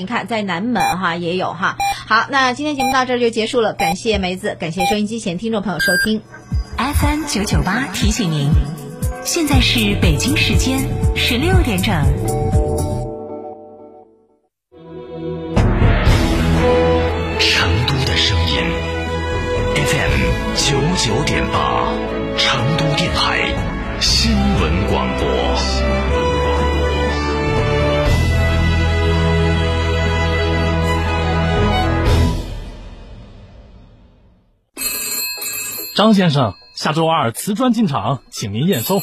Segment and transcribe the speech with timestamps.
[0.00, 1.76] 你看，在南门哈也有哈。
[2.08, 6.22] 好，那今天节目到这儿就结束了，感谢梅子，感谢收音机前听众朋友收听。
[6.78, 8.48] FM 九九八提醒您，
[9.26, 10.78] 现在是北京时间
[11.14, 11.92] 十六点整。
[17.38, 18.56] 成都的声音
[19.74, 20.22] ，FM
[20.56, 21.59] 九九点八，
[36.00, 39.02] 张先生，下周二瓷砖进场，请您验收。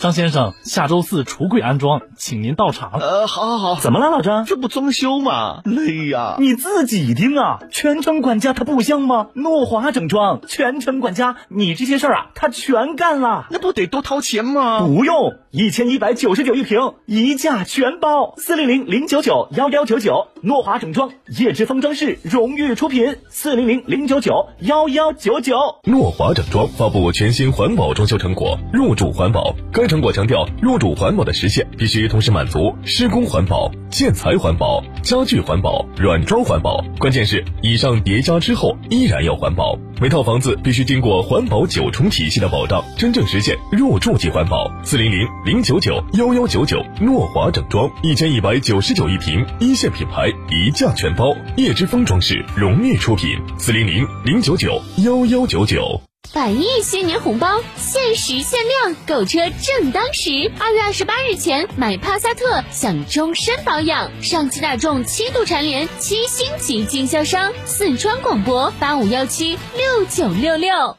[0.00, 2.92] 张先生，下周四橱柜安装，请您到场。
[3.00, 3.80] 呃，好好好。
[3.80, 4.44] 怎么了，老张？
[4.44, 5.60] 这不装修吗？
[5.64, 6.36] 累呀！
[6.38, 9.30] 你自己听啊，全程管家他不香吗？
[9.34, 13.48] 诺华整装，全程管家，你这些事儿啊，他全干了。
[13.50, 14.86] 那不得多掏钱吗？
[14.86, 18.34] 不用，一千一百九十九一平，一价全包。
[18.36, 23.16] 四零零零九九幺幺九九，诺华整装，叶之峰装饰荣誉出品。
[23.30, 25.58] 四零零零九九幺幺九九。
[25.82, 29.56] 诺华整装发布全新环保装修成果，入住环保。
[29.72, 36.84] 该成果强调，入主环保的实现必须同时满足施工环保、建材环保、家具环保、软装环保。
[36.98, 39.78] 关键是以上叠加之后，依然要环保。
[40.00, 44.70] 每套房子必须经过环保九重体系的保障，真正实现入住即环保。
[44.84, 51.34] 四零零零九九幺幺九九，诺华整装一千一百九十九一平，一线品牌，一价全包。
[51.56, 53.36] 叶之峰装饰荣誉出品。
[53.58, 56.07] 四零零零九九幺幺九九。
[56.34, 60.50] 百亿新年红包限时限量，购车正当时。
[60.60, 64.10] 二月二十八日前买帕萨特享终身保养。
[64.22, 67.52] 上汽大众七度蝉联七星级经销商。
[67.64, 70.96] 四川广播八五幺七六九六六。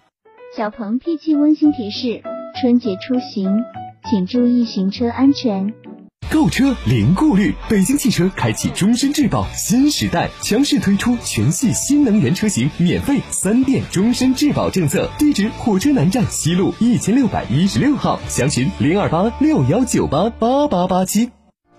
[0.57, 2.23] 小鹏 P7 温馨提示：
[2.59, 3.63] 春节出行
[4.09, 5.73] 请注意行车安全。
[6.31, 15.09] 购车零顾虑，北京汽车开启终身质保新时代，强势推出全系新能源车型免费三电终身质保政策。
[15.17, 21.31] 地址：火车南站西路一千六百一十六号，详询零二八六幺九八八八八七。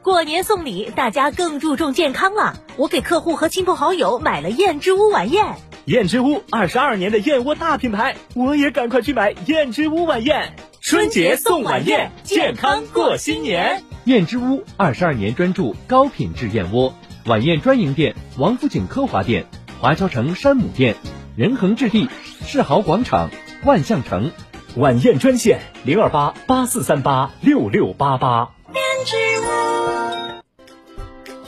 [0.02, 2.58] 过年送礼，大家更注重健康了。
[2.76, 5.46] 我给客户和亲朋好友买了燕之屋晚宴。
[5.84, 10.54] 燕之屋二十二年的燕窝大品牌，我也赶快去买燕之屋晚宴。
[10.80, 13.84] 春节送晚宴，健康过新年。
[14.04, 16.94] 燕之屋二十二年专注高品质燕窝，
[17.26, 19.44] 晚宴专营店：王府井科华店、
[19.78, 20.96] 华侨城山姆店、
[21.36, 22.08] 仁恒置地、
[22.40, 23.30] 世豪广场、
[23.64, 24.30] 万象城。
[24.76, 28.50] 晚宴专线零二八八四三八六六八八。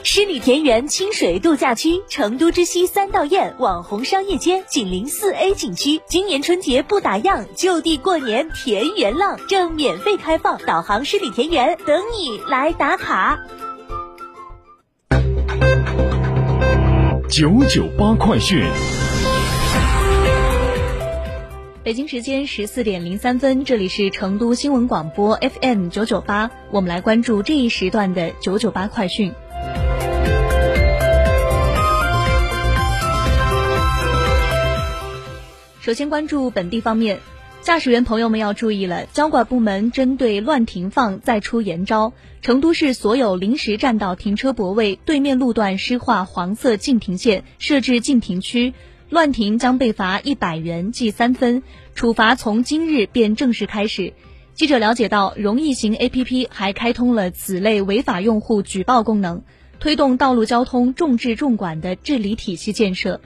[0.02, 0.22] 诗。
[0.24, 6.00] 里田园清水度假区，成都之西三道堰网红商业街紧邻四 A 景区。
[6.06, 13.38] 今年春节不打烊，就地过年田园浪正免费开放，导航十里田园等你来打卡。
[17.28, 18.64] 九九八快讯。
[21.84, 29.34] 北京时间十四点零三分，这里是成都新闻广播 FM 九九八，我们来关注这一时段的九九八快讯。
[35.82, 37.18] 首先关注本地方面，
[37.60, 48.74] 驾驶员朋友们要注意了，交管部门针对乱停放再出严招，成都市所有临时占道停车泊位对面路段施画黄色禁停线，设置禁停区。
[49.10, 51.64] 乱停将被罚一百元，记三分，
[51.96, 54.12] 处罚从今日便正式开始。
[54.54, 54.94] 记者了。
[54.94, 57.32] 解到，容易行 APP 还开通了。
[57.32, 59.42] 此类违法用户举报功能，
[59.80, 63.20] 推动道路交通重治重管的治理体系建设。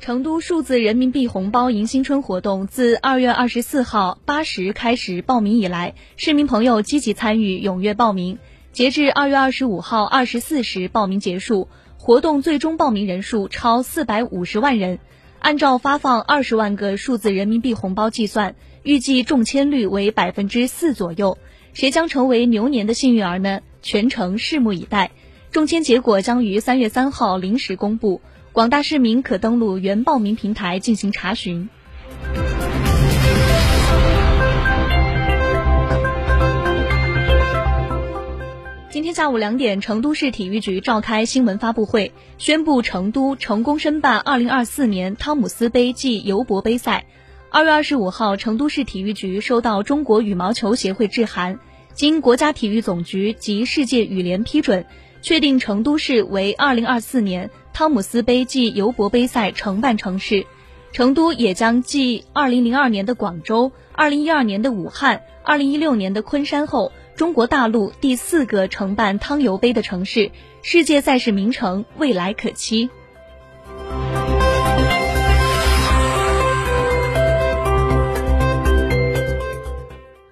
[0.00, 8.38] 成都数字人民币红包迎新春活动自二月二十四号八时开始报名以来，市民朋友积极参与，踊跃报名。
[8.70, 14.98] 截至二月二十五号二十四时报名结束，活动最终报名人数超四百五十万人。
[15.38, 21.38] 按照发放二十万个数字人民币红包计算，预计中签率为百分之四左右。
[21.72, 23.60] 谁将成为牛年的幸运儿呢？
[23.80, 25.12] 全程拭目以待。
[25.54, 28.20] 中签结果将于三月三号零时公布。
[28.50, 31.68] 广大市民可登录原报名平台进行查询。
[38.90, 47.06] 今天下午两点，成都市体育局召开新闻发布会，宣布成都成功申办2024年汤姆斯杯暨尤伯杯赛。
[47.50, 51.60] 二月二十五号，成都市体育局收到中国羽毛球协会致函，
[51.92, 54.84] 经国家体育总局及世界羽联批准，
[55.24, 57.50] 确定成都市为2024年。
[57.72, 60.46] 汤姆斯杯暨尤伯杯赛承办城市，
[60.92, 70.30] 成都也将继2002年的广州、2012年的武汉、2016年的昆山后，中国大陆第四个承办汤尤杯的城市，
[70.60, 72.90] 世界赛事名城未来可期。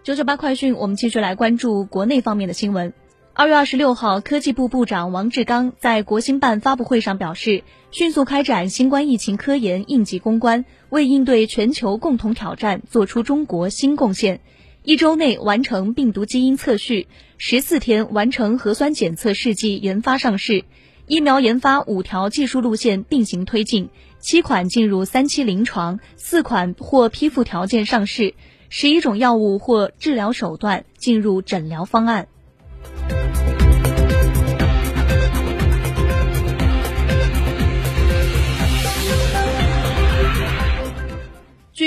[0.04, 2.92] 九九八快讯，我们继续来关注国内方面的新闻。
[3.34, 14.40] 二月二十六号，科技部部长王志刚在国新办发布会上表示，迅速开展新冠疫情科研应急攻关，为应对全球共同挑战做出中国新贡献。
[14.84, 17.08] 一周内完成病毒基因测序，
[17.38, 20.66] 十四天完成核酸检测试剂研发上市，
[21.06, 23.88] 疫苗研发五条技术路线并行推进，
[24.20, 28.34] 七款进入三期临床，四款获批复条件上市。
[28.68, 32.28] 十一种药物或治疗手段进入诊疗方案。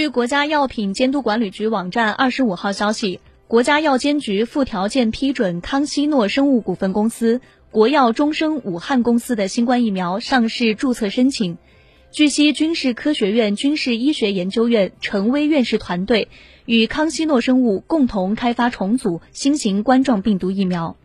[0.06, 7.42] 据国家药品监督管理局网站二十五号消息，国家药监局附条件批准康希诺生物股份公司、
[7.72, 11.58] 国药中生武汉公司的新冠疫苗上市注册申请。
[12.12, 16.28] 据悉，军事科学院军事医学研究院陈薇院士团队。
[16.66, 20.98] 与康希诺生物共同开发重组新型冠状病毒疫苗。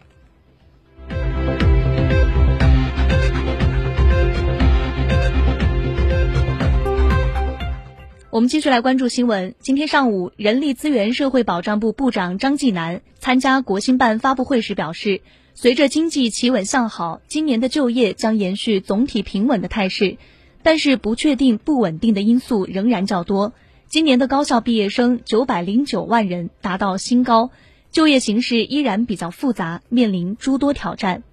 [8.30, 9.56] 我们继续来关注新闻。
[9.58, 15.20] 今天上午，人力资源社会保障部部长张继南参加国新办发布会时表示，
[15.54, 20.16] 随着经济企稳向好，今年的就业将延续总体平稳的态势，
[20.62, 23.52] 但是不确定、不稳定的因素仍然较多。
[23.88, 27.50] 今年的高校毕业生九百零九万人达到新高，
[27.90, 31.24] 就业形势依然比较复杂，面临诸多挑战。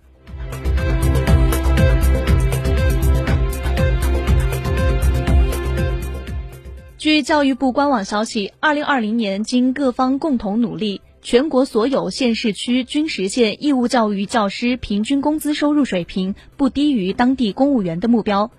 [6.98, 18.50] 据教育部官网消息，二零二零年经各方共同努力，全国所有县市区均实现义务教育教师平均工资收入水平不低于当地公务员的目标。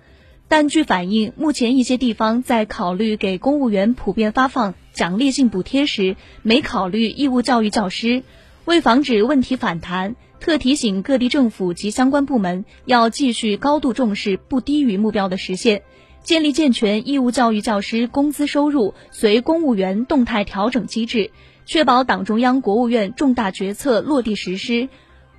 [0.47, 8.23] 但据反映，目前一些地方在考虑给公务员普遍发放奖励性补贴时，没考虑义务教育教师。
[8.63, 15.81] 为防止问题反弹，特提醒各地政府及相关部门要继续高度重视不低于目标的实现，
[16.23, 21.31] 建立健全义务教育教师工资收入随公务员动态调整机制，
[21.65, 24.89] 确保党中央、国务院重大决策落地实施。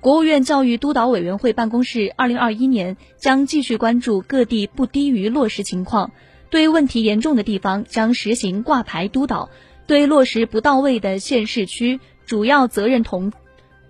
[0.01, 6.11] 国务院教育督导委员会办公室二零二一年将继续关注各地不低于落实情况，
[6.49, 9.49] 对问题严重的地方将实行挂牌督导，
[9.87, 13.31] 对落实不到位的县市区主要责任同、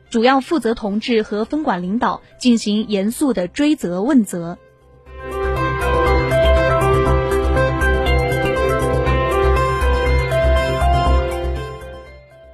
[0.10, 4.60] 主要负责同志和分管领导进行严肃的追责问责。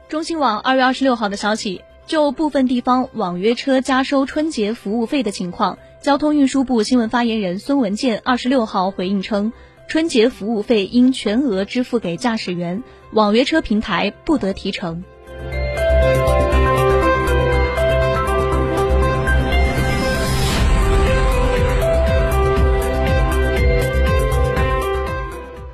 [0.10, 1.82] 中新网二月二十六号的消息。
[2.06, 9.52] 就部分地方网约车加收春节服务费的情况，交通运输部新闻发言人孙文健二十六号回应称，
[9.90, 12.82] 春节服务费应全额支付给驾驶员，
[13.12, 15.04] 网约车平台不得提成。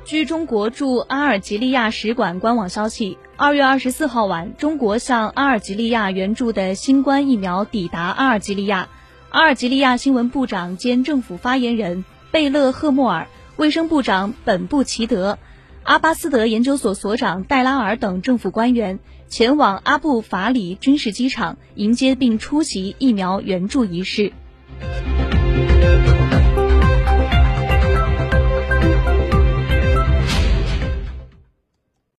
[0.04, 3.18] 据中国驻阿尔及利亚使馆官网消息。
[3.36, 8.88] 二月二十四号晚，中国向阿尔及利亚援助的新冠疫苗抵达阿尔及利亚。
[9.30, 15.40] 阿尔及利亚新闻部长兼政府发言人贝勒赫莫尔、卫生部长本布齐德、
[15.82, 24.32] 阿巴斯德研究所所长戴拉尔等政府官员前往阿布法里军事机场迎接并出席疫苗援助仪式。